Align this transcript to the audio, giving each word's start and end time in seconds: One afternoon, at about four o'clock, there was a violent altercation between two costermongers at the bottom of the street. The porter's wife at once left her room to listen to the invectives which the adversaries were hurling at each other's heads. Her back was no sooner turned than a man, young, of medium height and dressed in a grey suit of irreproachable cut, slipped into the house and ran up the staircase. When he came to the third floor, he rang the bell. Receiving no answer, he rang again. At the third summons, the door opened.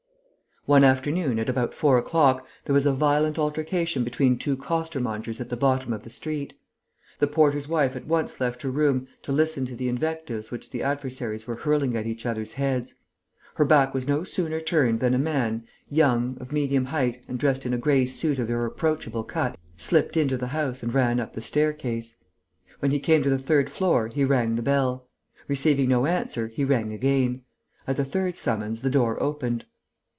One 0.67 0.83
afternoon, 0.83 1.39
at 1.39 1.49
about 1.49 1.73
four 1.73 1.97
o'clock, 1.97 2.45
there 2.65 2.73
was 2.75 2.85
a 2.85 2.93
violent 2.93 3.39
altercation 3.39 4.03
between 4.03 4.37
two 4.37 4.55
costermongers 4.55 5.41
at 5.41 5.49
the 5.49 5.57
bottom 5.57 5.91
of 5.91 6.03
the 6.03 6.11
street. 6.11 6.53
The 7.17 7.25
porter's 7.25 7.67
wife 7.67 7.95
at 7.95 8.05
once 8.05 8.39
left 8.39 8.61
her 8.61 8.69
room 8.69 9.07
to 9.23 9.31
listen 9.31 9.65
to 9.65 9.75
the 9.75 9.87
invectives 9.87 10.51
which 10.51 10.69
the 10.69 10.83
adversaries 10.83 11.47
were 11.47 11.55
hurling 11.55 11.97
at 11.97 12.05
each 12.05 12.27
other's 12.27 12.53
heads. 12.53 12.93
Her 13.55 13.65
back 13.65 13.95
was 13.95 14.07
no 14.07 14.23
sooner 14.23 14.59
turned 14.61 14.99
than 14.99 15.15
a 15.15 15.17
man, 15.17 15.63
young, 15.89 16.37
of 16.39 16.51
medium 16.51 16.85
height 16.85 17.23
and 17.27 17.39
dressed 17.39 17.65
in 17.65 17.73
a 17.73 17.77
grey 17.79 18.05
suit 18.05 18.37
of 18.37 18.51
irreproachable 18.51 19.23
cut, 19.23 19.57
slipped 19.77 20.15
into 20.15 20.37
the 20.37 20.49
house 20.49 20.83
and 20.83 20.93
ran 20.93 21.19
up 21.19 21.33
the 21.33 21.41
staircase. 21.41 22.17
When 22.77 22.91
he 22.91 22.99
came 22.99 23.23
to 23.23 23.31
the 23.31 23.39
third 23.39 23.67
floor, 23.71 24.09
he 24.09 24.23
rang 24.23 24.57
the 24.57 24.61
bell. 24.61 25.07
Receiving 25.47 25.89
no 25.89 26.05
answer, 26.05 26.49
he 26.49 26.63
rang 26.63 26.93
again. 26.93 27.41
At 27.87 27.95
the 27.95 28.05
third 28.05 28.37
summons, 28.37 28.83
the 28.83 28.91
door 28.91 29.21
opened. 29.23 29.65